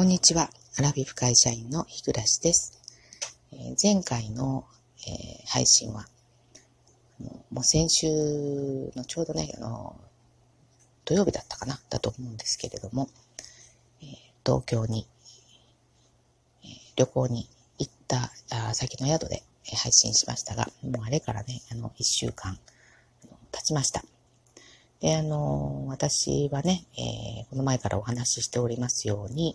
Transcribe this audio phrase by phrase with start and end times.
[0.00, 0.48] こんにちは。
[0.78, 2.80] アラフィフ会社員の日暮です。
[3.82, 4.64] 前回の、
[5.06, 6.06] え、配信は、
[7.50, 8.06] もう先週
[8.96, 10.00] のちょうどね、あの、
[11.04, 13.10] 土曜日だったかな、だと思うんですけれども、
[14.42, 15.06] 東京に、
[16.64, 18.30] え旅行に行った
[18.68, 22.58] あ先の宿で配信しましたが、もうあれからね、あの、一週間
[23.52, 24.02] 経ちました。
[25.00, 29.54] で、あの、私はね、えこの前からお話ししておりますように、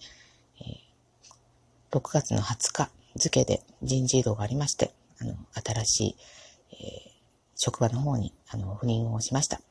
[1.96, 6.16] 6月の20日付で人事異動がありまして、あの、新しい、
[6.72, 7.12] えー、
[7.56, 9.62] 職場の方に、あの、赴任をしました。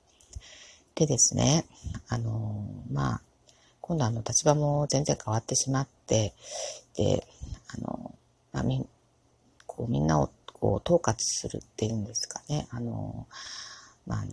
[0.95, 1.67] でですね、
[2.09, 3.21] あの、まあ、
[3.83, 6.33] 今度あの、立場も全然変わってしまって、
[6.97, 7.27] で、
[7.77, 8.15] あの、
[8.53, 8.87] まあ、み、
[9.67, 13.27] こう、みんなを、こう、統括するっていうんですかね、あの、
[14.07, 14.25] まあ、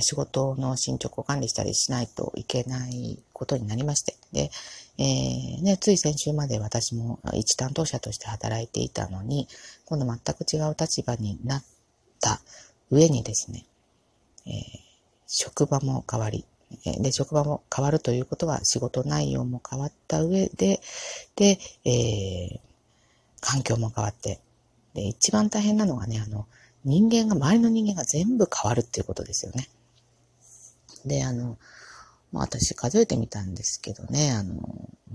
[0.00, 4.16] 仕事の進捗を管理したりしないといけないことになりまして。
[4.32, 4.50] で、
[4.98, 9.48] えー、ね、つい先週まで私も一担当者として働いていたのに、
[9.86, 11.64] 今度全く違う立場になっ
[12.20, 12.40] た
[12.90, 13.64] 上にですね、
[14.46, 14.52] えー、
[15.26, 16.44] 職場も変わり、
[17.00, 20.80] で、職場も変わるということは仕事内容も変わった上で、
[21.34, 22.60] で、えー、
[23.40, 24.40] 環境も変わって、
[24.94, 26.46] で、一番大変なのはね、あの、
[26.84, 29.68] 人間が、周りの人間が全部変わるっていうことですよね。
[31.04, 31.58] で、あの、
[32.32, 34.54] まあ私数えてみたんですけどね、あの、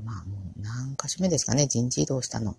[0.04, 2.56] まあもう何箇所目ですかね、人事異動したの。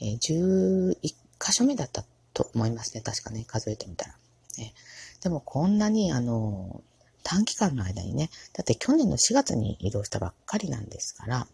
[0.00, 2.04] えー、11箇所目だった
[2.34, 4.14] と思いますね、確かね、数えてみたら。
[4.58, 4.74] ね、
[5.22, 6.82] でもこんなに、あの、
[7.22, 11.46] 短期間の間にね、だって去年の4月に移動したばっかりなんですから、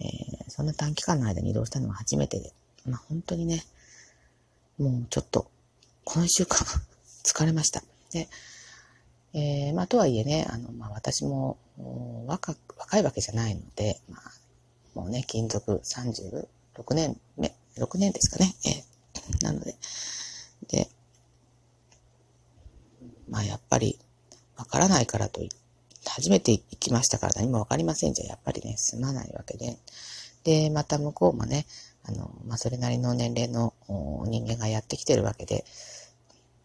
[0.00, 2.52] えー、そんな短期間の間に移動したのは初めてで、
[2.86, 3.62] まあ本当にね、
[4.78, 5.50] もうちょっと、
[6.04, 6.58] この1週間
[7.22, 7.82] 疲れました。
[8.10, 8.28] で、
[9.34, 11.58] えー、まあ、とはいえね、あの、まあ、私も、
[12.26, 14.20] 若、若いわけじゃないので、まあ、
[14.94, 16.46] もうね、勤続36
[16.94, 18.54] 年目、6年ですかね。
[18.66, 19.74] えー、なので、
[20.68, 20.88] で、
[23.28, 23.98] まあ、やっぱり、
[24.56, 25.40] わからないからと
[26.06, 29.78] 初めて行きましたから何もわかりませんじゃ、やっぱりね、済まないわけで。
[30.44, 31.66] で、また向こうもね、
[32.04, 33.74] あの、まあ、それなりの年齢の
[34.26, 35.64] 人間がやってきてるわけで、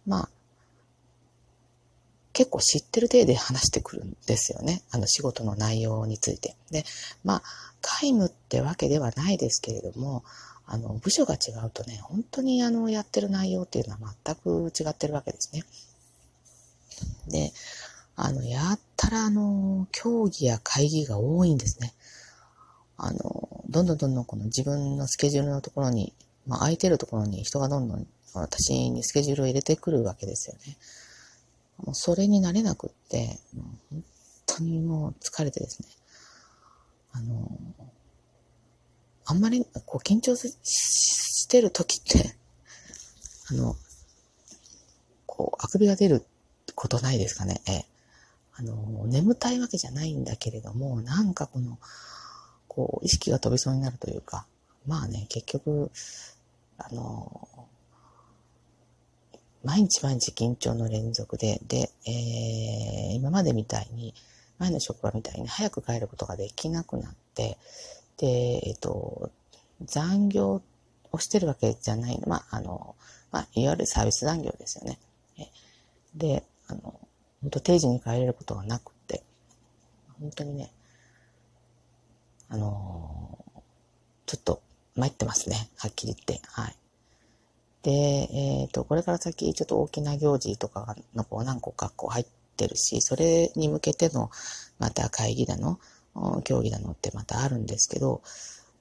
[0.05, 0.29] まあ、
[2.37, 4.83] 結構知ってる体で話してくるんですよね。
[4.91, 6.55] あの仕事の内容について。
[6.69, 6.85] で、
[7.23, 7.41] まあ、
[7.81, 10.23] 皆無ってわけではないですけれども、
[10.67, 15.63] あの、部署が違うとね、本当にあの、やってる内容っていうのは全く違ってるわけですね。
[17.27, 17.51] で、
[18.15, 21.95] あの、やったらあの、競技や会議が多いんですね。
[22.97, 26.13] あの、どんどんどんどんこの自分のスケジュールのところに、
[26.45, 28.05] まあ、空いてるところに人がどんどん
[28.35, 30.77] 私にスケジュールを入れてくるわけですよね。
[31.83, 34.03] もうそれになれなくって、もう本
[34.45, 35.87] 当にもう疲れてですね。
[37.13, 37.51] あの、
[39.25, 42.35] あんまりこう緊張してる時って、
[43.51, 43.75] あの、
[45.25, 46.25] こう、あくびが出る
[46.75, 47.61] ことないですかね。
[47.67, 47.85] ええ
[48.59, 51.77] あの、眠たいわけじゃないんだけれども、なんかこの、
[52.67, 54.47] こう、意識が飛びそうになるというか、
[54.87, 55.91] まあね、結局、
[56.79, 57.47] あの、
[59.67, 64.13] 毎日毎日緊張の連続で、で、えー、今までみたいに、
[64.59, 67.57] 前の職場みたいに早く帰ることができなくなって、
[68.15, 68.27] で、
[68.63, 69.29] えっ、ー、と、
[69.83, 70.61] 残業
[71.11, 72.95] をしてるわけじゃない、まあ、あの、
[73.29, 74.99] まあ、いわゆるサービス残業ですよね。
[76.15, 76.97] で、あの、
[77.41, 79.21] 本当定時に帰れることがなくて、
[80.17, 80.71] 本当にね、
[82.49, 83.37] あの
[84.25, 84.61] ちょっと
[84.95, 85.69] 参ってますね。
[85.77, 86.41] はっきり言って。
[86.47, 86.75] はい。
[87.87, 92.25] で、えっ、ー、と、これから先、ちょっと大きな行事とかのこう何個かこう入っ
[92.57, 94.29] てるし、それに向けての、
[94.77, 95.79] また会議だの、
[96.43, 98.21] 競技だのってまたあるんですけど、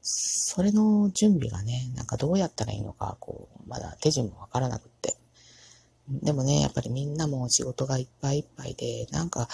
[0.03, 5.15] それの準備がね、なんかどうやったらいいのか、こう、まだ手順もわからなくって。
[6.09, 9.49] でもね、やっぱりみんなも仕事がいっぱいいっぱいで、なんか、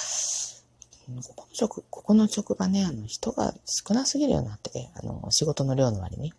[1.29, 6.33] ここの職、ここの職場ね、あの、人が少なすぎるようになって、あの、仕事の量の割に。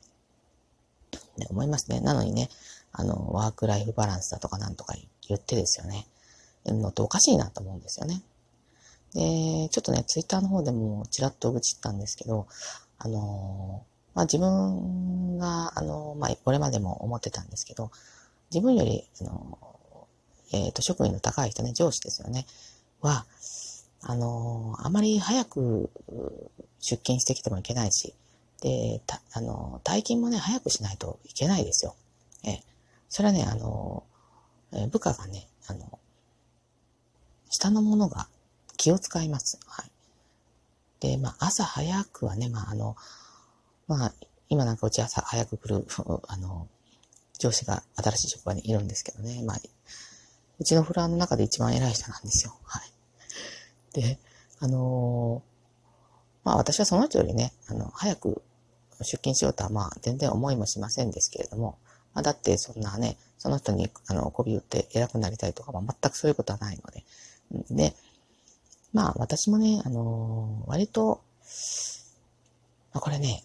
[1.49, 1.99] 思いますね。
[1.99, 2.49] なのにね、
[2.93, 4.95] あの、ワークライフバランスだとかなんとか
[5.27, 6.07] 言ってですよね。
[6.65, 8.21] のっておかしいなと思うんですよね。
[9.13, 12.47] で、ちょっとね、ツイッターの方でもちらっと愚痴ったんですけど、
[12.99, 17.91] あの、まあ、自分が、あの、まあ、これまでも思ってたんですけど、
[18.51, 19.57] 自分より、あの、
[20.51, 22.45] えっ、ー、と、職員の高い人ね、上司ですよね、
[23.01, 23.25] は、
[24.01, 25.89] あの、あまり早く
[26.79, 28.13] 出勤してきてもいけないし、
[28.61, 29.01] で、
[29.33, 31.95] あの、退勤もね、早くしないといけないですよ。
[32.43, 32.63] ええ。
[33.13, 34.03] それはね、あの、
[34.89, 35.99] 部下がね、あの、
[37.47, 38.27] 下の者が
[38.75, 39.59] 気を使います。
[39.67, 39.91] はい。
[40.99, 42.95] で、まあ、朝早くはね、まあ、あの、
[43.87, 44.13] まあ、
[44.49, 45.85] 今なんかうち朝早く来る、
[46.27, 46.67] あの、
[47.37, 49.61] 上司が新しい職場にいるんですけどね、まあ、
[50.57, 52.57] うちのフロアの中で一番偉い人なんですよ。
[52.63, 52.91] はい。
[53.93, 54.17] で、
[54.57, 55.43] あの
[56.43, 58.41] まあ私はその人よりね、あの、早く
[59.01, 61.77] 出勤しようとはまあ全然思いもしませんですけれども、
[62.13, 67.03] まあだってそんなね、その人にあの、媚び打って偉くなりたいとか、まあ、全くそういうことはないので。
[67.75, 67.93] で、
[68.93, 71.21] まあ私もね、あの割と、
[72.93, 73.43] まあこれね、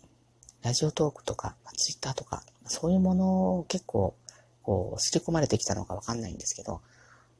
[0.62, 4.14] ラジオトークとか、ツイッターとか、そういうものを結構、
[4.62, 6.80] こう、刷り込まれてきたのかわかんないんですけど、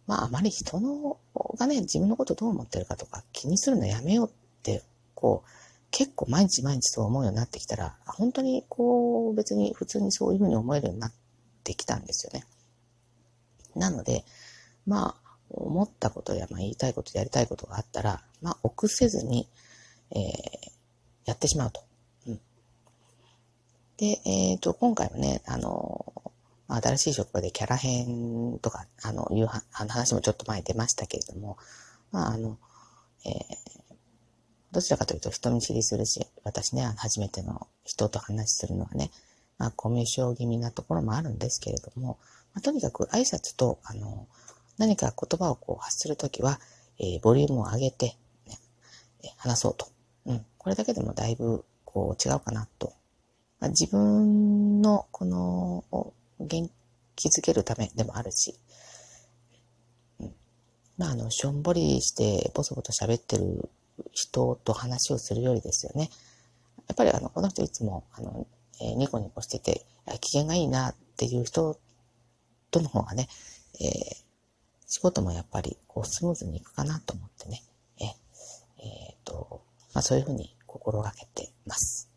[0.06, 1.18] まああまり人の
[1.58, 4.32] がね、自分のことどう思ってるかとか気にするのやめようっ
[4.62, 4.82] て、
[5.14, 5.50] こう、
[5.90, 11.12] 結構毎日毎日そう思うようになってきたら、本当にこう、別に普通にそういうふうに思えるようになっ
[11.64, 12.44] てきたんですよね。
[13.74, 14.24] なので、
[14.86, 19.48] まあ、思ったことや、まあ、言いたいこと、やりたいことがあったら、まあ、臆せずに、
[20.10, 20.20] えー、
[21.24, 21.82] やってしまうと。
[22.26, 22.40] うん。
[23.96, 26.12] で、えっ、ー、と、今回はね、あの、
[26.68, 31.56] 新しい職場でキャラ編とか、あの、いうあの話もちょっと前出ましたけれども、
[32.12, 32.58] まあ、あの、
[33.24, 33.32] えー、
[34.72, 39.10] どちらかというと人見知りするし、私ね、初めての人と話するのはね、
[39.58, 42.18] まあ、コミュ障気味なところもあるんですけれども、
[42.54, 44.26] まあ、とにかく挨拶と、あの、
[44.78, 46.60] 何か言葉をこう発するときは、
[46.98, 48.16] えー、ボリュームを上げて、
[48.46, 48.58] ね、
[49.36, 49.88] 話そうと。
[50.26, 50.44] うん。
[50.58, 52.92] これだけでもだいぶ、こう、違うかなと。
[53.60, 55.84] まあ、自分の、この、
[56.38, 56.70] 元
[57.16, 58.54] 気づけるためでもあるし、
[60.20, 60.34] うん。
[60.96, 63.68] まあ、あの、しょんぼりして、ぼそぼそ喋ってる
[64.18, 66.10] 人と話をするよりですよね。
[66.88, 68.46] やっぱり、あの、この人いつも、あの、
[68.80, 69.84] えー、ニコニコしてて、
[70.20, 71.78] 機嫌がいいなっていう人
[72.70, 73.28] との方がね、
[73.80, 73.88] えー、
[74.86, 77.62] 仕事もやっぱりこうスムーズにいくかなと思ってね、
[78.00, 79.62] え、え、ー、と、
[79.94, 82.10] まあそういうふうに心がけてます。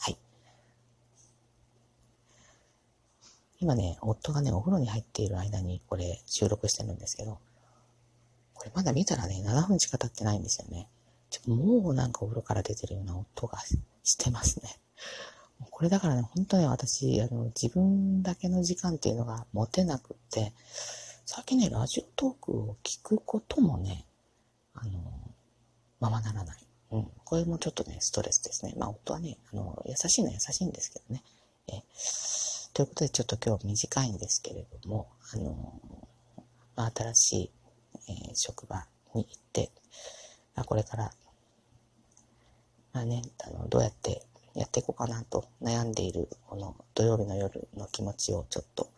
[0.00, 0.18] はい。
[3.60, 7.38] 今ね、夫がね、お風呂に入っている間にこれ収録してるんですけど、
[8.54, 10.88] これまだ見たらね、7分しか経ってないんですよね。
[11.46, 13.58] もうなんかお風呂から出てるような音が
[14.02, 14.78] してますね。
[15.70, 20.52] これだからね、本当ね、私、あの、自分だけの時間っていうのが持てなくって、
[21.24, 24.04] 最近ね、ラジオトークを聞くこともね、
[24.74, 25.00] あの、
[26.00, 26.66] ままならない。
[26.92, 27.08] うん。
[27.24, 28.74] これもちょっとね、ストレスですね。
[28.76, 31.22] まあ、夫はね、あの、優しいのは優しいんですけどね。
[31.68, 31.82] え
[32.74, 35.80] ということで、ちょっと今日短いんですけれども、あの、
[36.76, 37.50] まあ、新しい、
[38.08, 39.70] えー、職場に行って、
[40.54, 41.10] あ、これから、
[42.96, 44.22] まあね、あの、どうやって
[44.54, 48.88] やっていこうかなと悩んでいる、この土曜日の夜の気持ちをちょっと、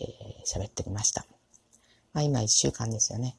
[0.00, 1.24] えー、喋ってみました。
[2.12, 3.36] まあ今1週間ですよね。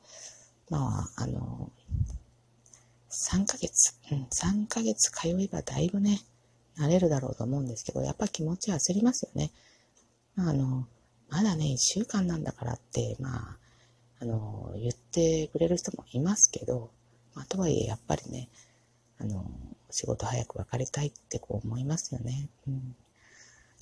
[0.71, 1.71] まあ、あの、
[3.11, 6.21] 3ヶ月、うん、3ヶ月通えばだいぶね、
[6.79, 9.51] 慣れるだろうと思うんですけど、やっぱ気持ち焦りますよね。
[10.35, 10.87] まあ、あの、
[11.29, 13.57] まだね、1週間なんだからって、まあ、
[14.21, 16.89] あの、言ってくれる人もいますけど、
[17.35, 18.49] まあ、とはいえ、やっぱりね、
[19.19, 19.45] あの、
[19.91, 22.49] 仕事早く別れたいってこう思いますよね。
[22.67, 22.95] うん。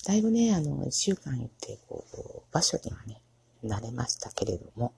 [0.04, 3.20] だいぶね、あの、1週間行って、こう、場所にはね、
[3.64, 4.94] 慣れましたけれども、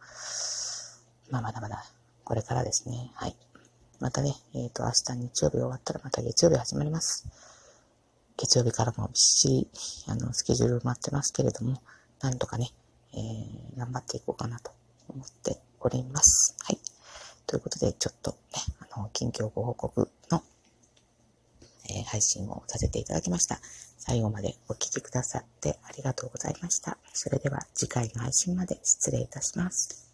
[1.30, 1.84] まあ、まだまだ、
[2.24, 3.10] これからですね。
[3.14, 3.36] はい。
[3.98, 7.26] またね、えっ、ー、と、明日日曜日終わったらまた月曜日始まります。
[8.36, 9.68] 月曜日からもびっしり、
[10.06, 11.82] あの、スケジュール埋まってますけれども、
[12.20, 12.70] なんとかね、
[13.12, 14.70] えー、頑張っていこうかなと
[15.08, 16.56] 思っております。
[16.62, 16.78] はい。
[17.46, 18.36] ということで、ちょっとね、
[18.90, 20.42] あの、近況ご報告の、
[21.90, 23.60] えー、配信をさせていただきました。
[23.98, 26.96] 最後までお聴きくださってありがとうございました。
[27.12, 30.09] それでは次回の配信まで失礼いたします。